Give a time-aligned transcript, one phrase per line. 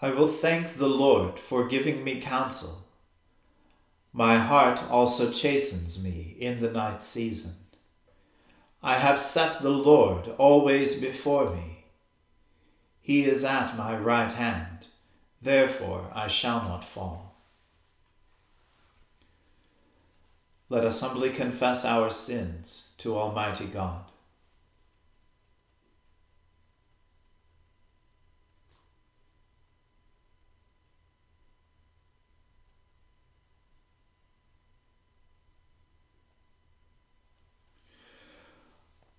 [0.00, 2.84] I will thank the Lord for giving me counsel.
[4.12, 7.54] My heart also chastens me in the night season.
[8.80, 11.84] I have set the Lord always before me.
[13.00, 14.86] He is at my right hand,
[15.42, 17.36] therefore I shall not fall.
[20.68, 24.07] Let us humbly confess our sins to Almighty God.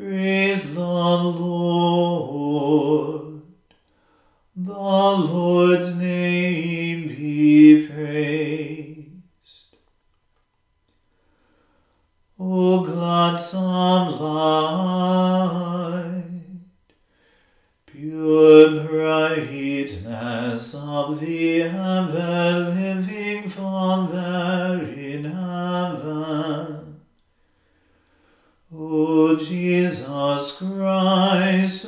[0.00, 1.92] Praise the Lord.
[4.56, 9.76] The Lord's name be praised.
[12.38, 16.24] O gladsome light,
[17.84, 26.79] pure brightness of the ever-living Father in heaven,
[28.72, 31.86] O Jesus Christ,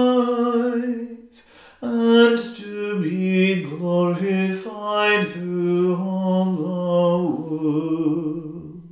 [1.80, 6.62] and to be glorified through all the
[7.52, 8.82] world.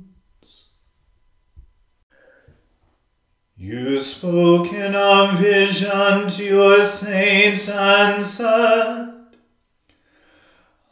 [3.57, 9.09] You spoke in a vision to your saints and said,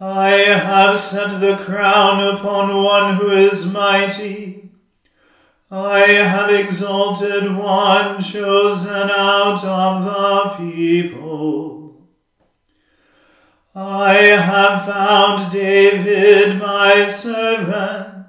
[0.01, 4.54] I have set the crown upon one who is mighty,
[5.71, 12.07] I have exalted one chosen out of the people.
[13.73, 18.27] I have found David my servant.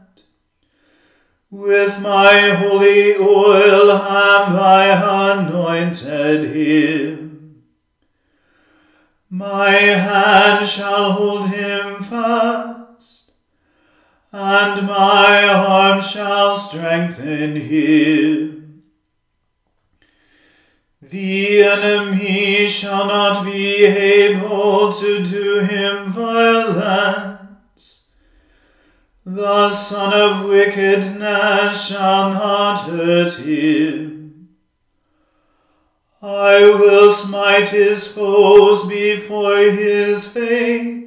[1.51, 7.63] With my holy oil have I anointed him.
[9.29, 12.76] My hand shall hold him fast
[14.33, 18.83] and my arm shall strengthen him.
[21.01, 28.05] The enemy shall not be able to do him violence.
[29.25, 34.49] The son of wickedness shall not hurt him.
[36.21, 41.06] I will smite his foes before his face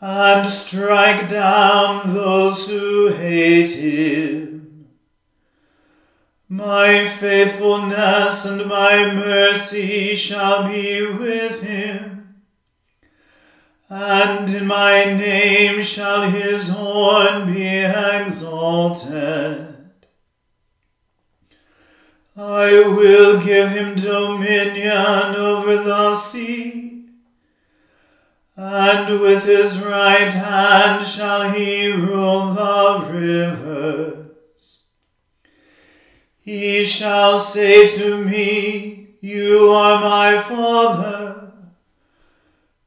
[0.00, 4.86] and strike down those who hate him.
[6.48, 12.42] My faithfulness and my mercy shall be with him,
[13.90, 19.74] and in my name shall his horn be exalted.
[22.36, 26.97] I will give him dominion over the sea
[28.58, 34.80] and with his right hand shall he rule the rivers.
[36.40, 41.52] He shall say to me, You are my Father,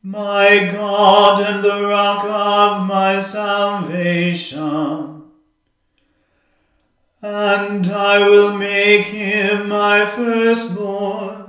[0.03, 4.59] my God and the rock of my salvation.
[7.21, 11.40] And I will make him my firstborn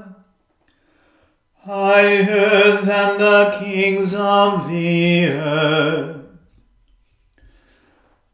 [1.64, 6.16] higher than the kings of the earth.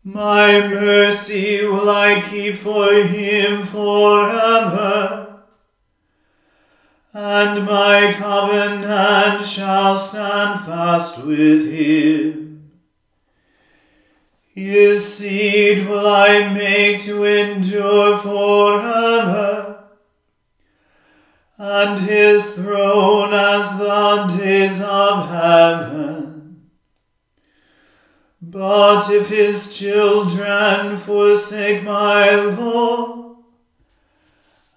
[0.03, 5.43] My mercy will I keep for him forever,
[7.13, 12.71] and my covenant shall stand fast with him.
[14.55, 19.68] His seed will I make to endure forever
[21.71, 26.71] and his throne as the days of heaven.
[28.41, 33.37] But if his children forsake my law,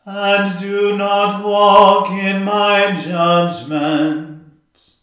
[0.03, 4.97] and do not walk in my judgments,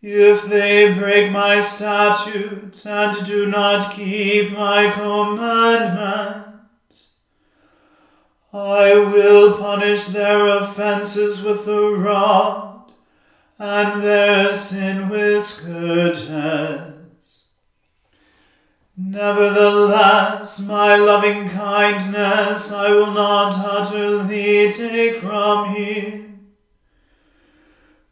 [0.00, 6.55] if they break my statutes and do not keep my commandments,
[8.52, 12.92] I will punish their offences with the rod,
[13.58, 16.94] and their sin with scourges.
[18.96, 26.52] Nevertheless, my loving kindness I will not utterly take from him,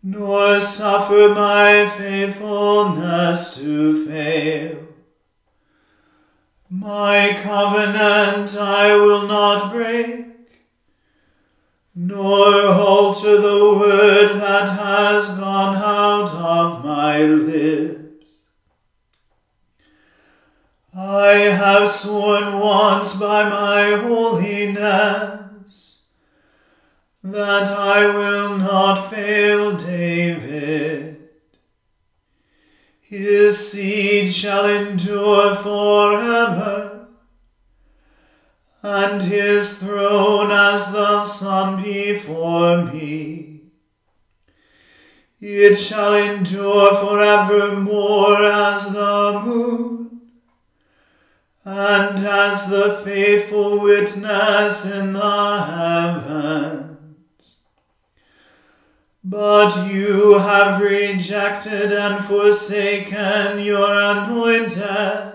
[0.02, 4.93] nor suffer my faithfulness to fail.
[6.84, 10.26] My covenant I will not break
[11.94, 18.32] nor alter the word that has gone out of my lips.
[20.94, 21.32] I
[21.62, 26.08] have sworn once by my holiness
[27.22, 31.13] that I will not fail David.
[33.06, 36.94] His seed shall endure forever
[38.84, 43.62] and his throne as the sun before me.
[45.40, 50.20] It shall endure forevermore as the moon,
[51.64, 56.83] and as the faithful witness in the heavens.
[59.24, 65.34] But you have rejected and forsaken your anointed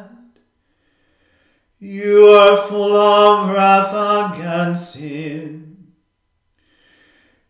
[1.81, 5.93] you are full of wrath against him.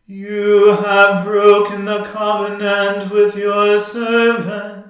[0.05, 4.85] You have broken the covenant with your servant.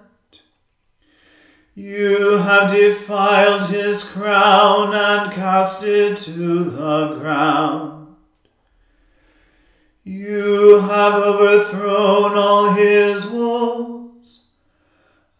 [1.73, 7.98] You have defiled his crown and cast it to the ground.
[10.09, 14.47] You have overthrown all his walls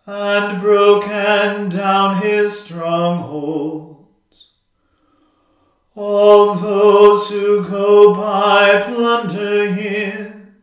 [0.06, 4.46] and broken down his strongholds.
[5.96, 10.58] All those who go by plunder him,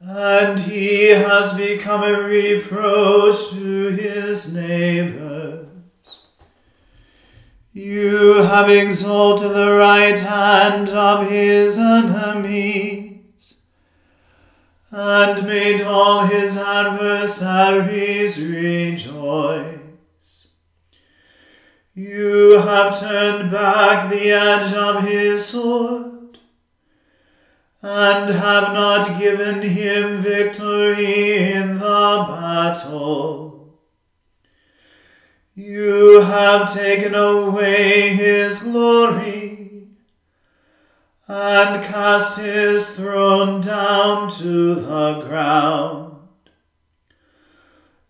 [0.00, 5.35] and he has become a reproach to his neighbors.
[7.78, 13.54] You have exalted the right hand of his enemies,
[14.90, 20.48] and made all his adversaries rejoice.
[21.92, 26.38] You have turned back the edge of his sword,
[27.82, 33.45] and have not given him victory in the battle.
[35.58, 39.88] You have taken away his glory
[41.26, 46.18] and cast his throne down to the ground.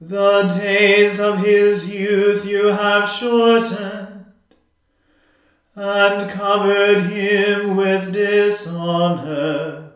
[0.00, 4.26] The days of his youth you have shortened
[5.76, 9.92] and covered him with dishonor.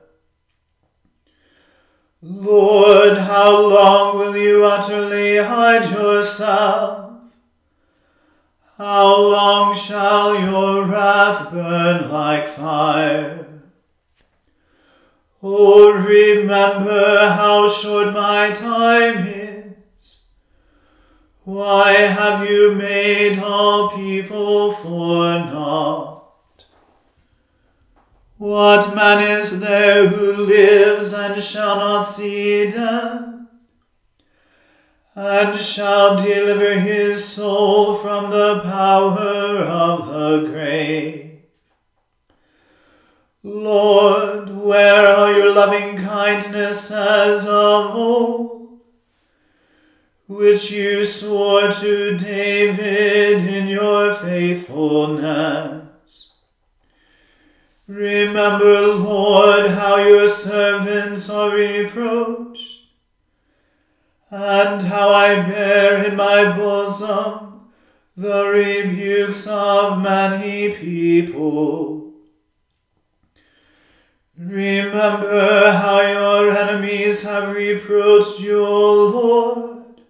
[2.22, 6.99] Lord, how long will you utterly hide yourself?
[8.80, 13.46] How long shall your wrath burn like fire?
[15.42, 20.22] Oh, remember how short my time is.
[21.44, 26.32] Why have you made all people for naught?
[28.38, 33.39] What man is there who lives and shall not see death?
[35.14, 41.40] And shall deliver his soul from the power of the grave.
[43.42, 48.80] Lord, where are your loving kindnesses of old,
[50.28, 55.88] which you swore to David in your faithfulness?
[57.88, 62.49] Remember, Lord, how your servants are reproached
[64.30, 67.70] and how I bear in my bosom
[68.16, 72.12] the rebukes of many people.
[74.36, 80.00] Remember how your enemies have reproached you, O Lord,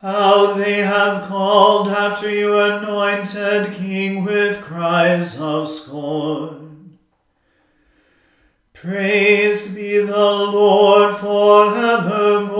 [0.00, 6.63] how they have called after you anointed King with cries of scorn.
[8.74, 12.52] Praised be the Lord forevermore.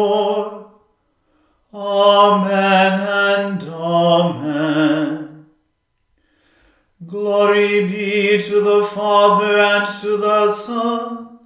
[1.75, 5.47] Amen and Amen.
[7.06, 11.38] Glory be to the Father and to the Son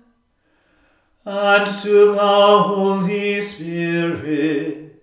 [1.24, 5.02] and to the Holy Spirit,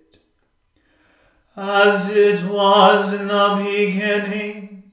[1.55, 4.91] as it was in the beginning,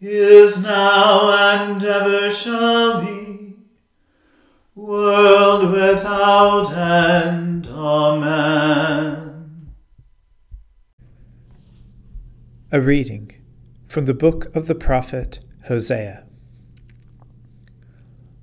[0.00, 3.27] is now, and ever shall be
[4.78, 7.66] world without end.
[7.66, 9.72] Amen.
[12.70, 13.32] A reading
[13.88, 16.24] from the book of the prophet Hosea.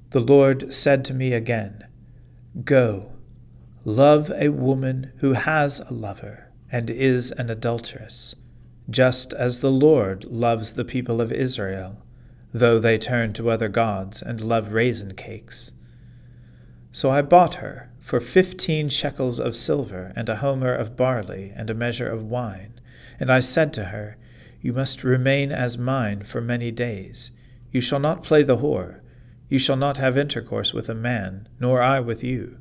[0.10, 1.88] The Lord said to me again,
[2.66, 3.14] Go,
[3.86, 8.36] love a woman who has a lover and is an adulteress,
[8.90, 12.04] just as the Lord loves the people of Israel,
[12.54, 15.72] though they turn to other gods and love raisin cakes.
[16.96, 21.70] So I bought her for fifteen shekels of silver, and a homer of barley, and
[21.70, 22.80] a measure of wine.
[23.20, 24.16] And I said to her,
[24.62, 27.32] You must remain as mine for many days.
[27.70, 29.02] You shall not play the whore.
[29.50, 32.60] You shall not have intercourse with a man, nor I with you.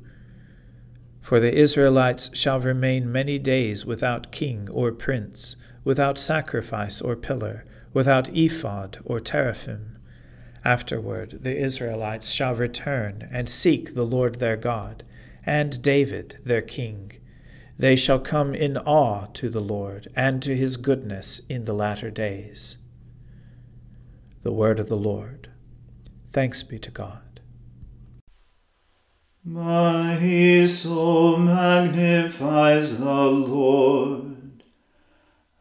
[1.21, 7.63] For the Israelites shall remain many days without king or prince, without sacrifice or pillar,
[7.93, 9.94] without ephod or teraphim
[10.65, 15.03] Afterward, the Israelites shall return and seek the Lord their God,
[15.45, 17.11] and David their king.
[17.77, 22.09] They shall come in awe to the Lord and to his goodness in the latter
[22.09, 22.77] days.
[24.41, 25.49] The word of the Lord.
[26.33, 27.39] Thanks be to God.
[29.43, 34.34] My soul magnifies the Lord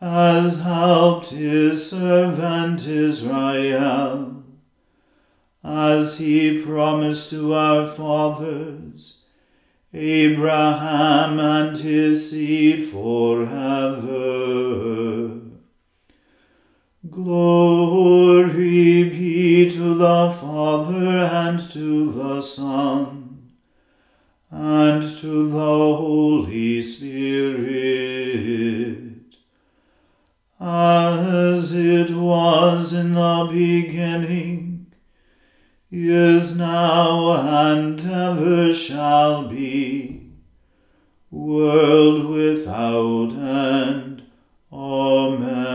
[0.00, 4.42] has helped his servant Israel,
[5.62, 9.18] as he promised to our fathers,
[9.92, 14.14] Abraham and his seed forever.
[17.10, 23.52] Glory be to the Father and to the Son
[24.50, 27.64] and to the Holy Spirit,
[30.66, 34.86] as it was in the beginning,
[35.90, 40.30] is now, and ever shall be,
[41.30, 44.22] world without end.
[44.72, 45.74] Amen.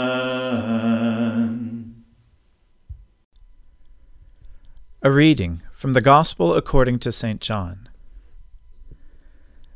[5.04, 7.40] A reading from the Gospel according to St.
[7.40, 7.88] John.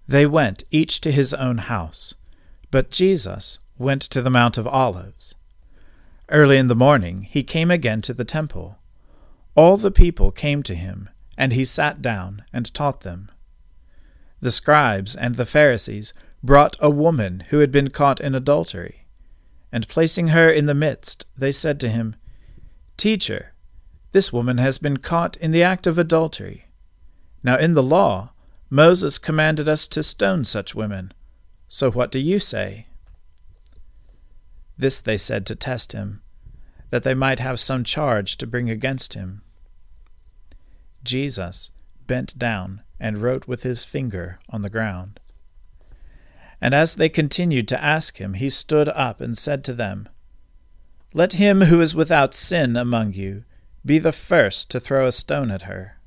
[0.07, 2.15] They went each to his own house,
[2.71, 5.35] but Jesus went to the Mount of Olives.
[6.29, 8.77] Early in the morning he came again to the temple.
[9.55, 13.29] All the people came to him, and he sat down and taught them.
[14.39, 19.05] The scribes and the Pharisees brought a woman who had been caught in adultery,
[19.71, 22.15] and placing her in the midst, they said to him,
[22.97, 23.53] Teacher,
[24.11, 26.65] this woman has been caught in the act of adultery.
[27.43, 28.31] Now in the law,
[28.69, 31.13] Moses commanded us to stone such women.
[31.67, 32.87] So what do you say?
[34.83, 36.21] This they said to test him,
[36.89, 39.41] that they might have some charge to bring against him.
[41.05, 41.71] Jesus
[42.05, 45.21] bent down and wrote with his finger on the ground.
[46.59, 50.09] And as they continued to ask him, he stood up and said to them,
[51.13, 53.45] Let him who is without sin among you
[53.85, 55.97] be the first to throw a stone at her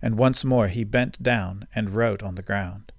[0.00, 2.92] and once more he bent down and wrote on the ground.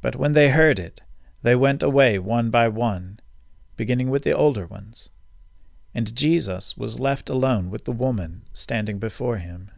[0.00, 1.02] But when they heard it,
[1.44, 3.20] they went away one by one,
[3.76, 5.10] beginning with the older ones.
[5.94, 9.70] And Jesus was left alone with the woman standing before him.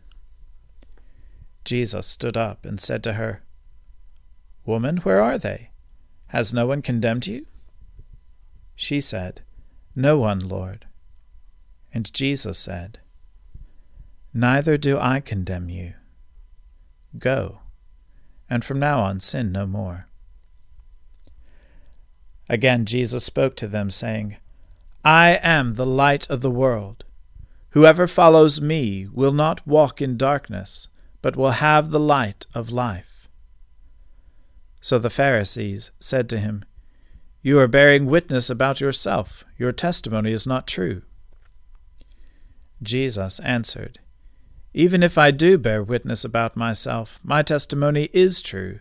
[1.64, 3.42] Jesus stood up and said to her,
[4.64, 5.70] Woman, where are they?
[6.28, 7.46] Has no one condemned you?
[8.76, 9.42] She said,
[9.96, 10.86] No one, Lord.
[11.92, 13.00] And Jesus said,
[14.32, 15.94] Neither do I condemn you.
[17.18, 17.58] Go,
[18.48, 20.06] and from now on sin no more.
[22.48, 24.36] Again Jesus spoke to them, saying,
[25.04, 27.04] I am the light of the world.
[27.70, 30.88] Whoever follows me will not walk in darkness,
[31.22, 33.28] but will have the light of life.
[34.80, 36.64] So the Pharisees said to him,
[37.42, 39.44] You are bearing witness about yourself.
[39.58, 41.02] Your testimony is not true.
[42.82, 43.98] Jesus answered,
[44.76, 48.80] even if I do bear witness about myself, my testimony is true,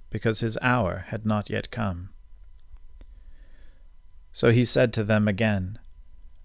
[0.11, 2.09] because his hour had not yet come.
[4.31, 5.79] So he said to them again,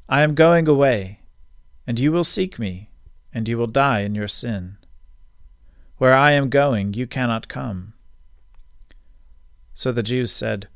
[0.08, 1.20] I am going away,
[1.86, 2.90] and you will seek me,
[3.34, 4.78] and you will die in your sin.
[5.98, 7.92] Where I am going, you cannot come.
[9.74, 10.68] So the Jews said,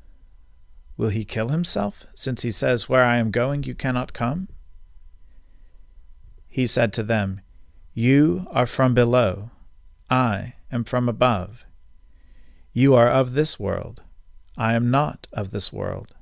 [0.97, 4.49] Will he kill himself, since he says, Where I am going, you cannot come?
[6.49, 7.41] He said to them,
[7.95, 9.51] You are from below,
[10.11, 11.65] I am from above.
[12.73, 14.03] You are of this world,
[14.57, 16.15] I am not of this world.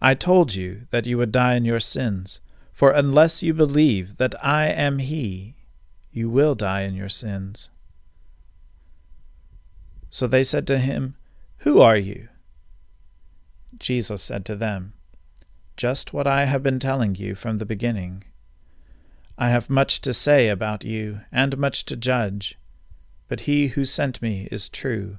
[0.00, 2.40] I told you that you would die in your sins,
[2.72, 5.56] for unless you believe that I am He,
[6.12, 7.70] you will die in your sins.
[10.10, 11.16] So they said to him,
[11.58, 12.28] Who are you?
[13.78, 14.94] Jesus said to them,
[15.76, 18.24] Just what I have been telling you from the beginning.
[19.36, 22.58] I have much to say about you, and much to judge,
[23.28, 25.18] but he who sent me is true,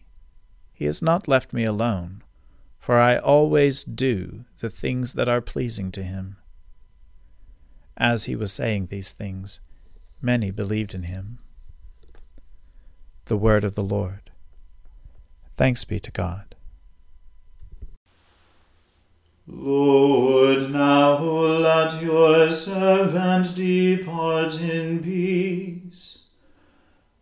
[0.81, 2.23] He has not left me alone,
[2.79, 6.37] for I always do the things that are pleasing to him.
[7.97, 9.59] As he was saying these things,
[10.23, 11.37] many believed in him.
[13.25, 14.31] The Word of the Lord.
[15.55, 16.55] Thanks be to God.
[19.45, 26.20] Lord, now let your servant depart in peace,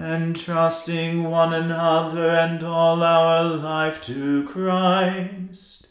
[0.00, 5.88] entrusting one another and all our life to Christ.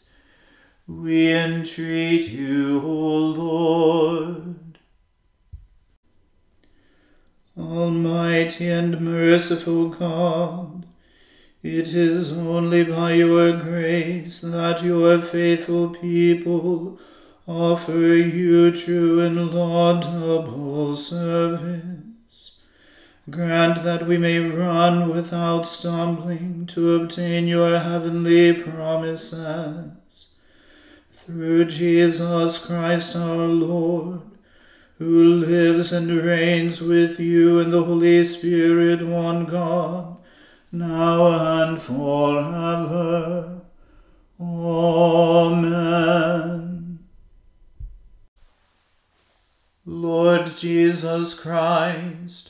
[0.88, 4.78] We entreat you, O Lord.
[7.56, 10.86] Almighty and merciful God,
[11.62, 16.98] it is only by your grace that your faithful people
[17.46, 22.09] offer you true and laudable service.
[23.28, 30.26] Grant that we may run without stumbling to obtain your heavenly promises.
[31.10, 34.22] Through Jesus Christ our Lord
[35.00, 40.18] who lives and reigns with you in the Holy Spirit, one God,
[40.70, 43.62] now and forever.
[44.38, 45.80] Amen.
[49.86, 52.49] Lord Jesus Christ,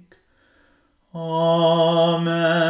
[1.13, 2.61] Amen.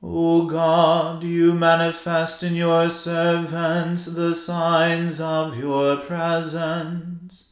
[0.00, 7.46] O God, you manifest in your servants the signs of your presence.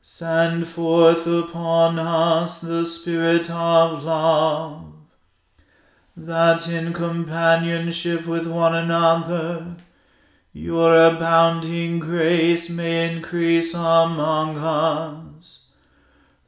[0.00, 4.92] Send forth upon us the Spirit of love,
[6.16, 9.76] that in companionship with one another
[10.56, 15.33] your abounding grace may increase among us.